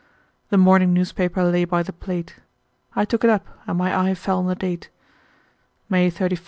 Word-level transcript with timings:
The 0.49 0.57
morning 0.57 0.93
newspaper 0.95 1.43
lay 1.43 1.63
by 1.63 1.83
the 1.83 1.93
plate. 1.93 2.37
I 2.95 3.05
took 3.05 3.23
it 3.23 3.29
up, 3.29 3.45
and 3.67 3.77
my 3.77 3.95
eye 3.95 4.15
fell 4.15 4.39
on 4.39 4.47
the 4.47 4.55
date, 4.55 4.89
May 5.91 6.09
31, 6.09 6.29
1887. 6.31 6.39